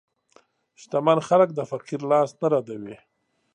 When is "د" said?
1.53-1.59